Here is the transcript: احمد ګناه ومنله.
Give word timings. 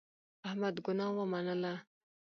احمد 0.47 0.75
ګناه 0.85 1.13
ومنله. 1.17 1.73